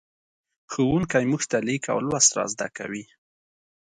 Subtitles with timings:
[0.71, 3.05] ښوونکی موږ ته لیک او لوست را زدهکوي.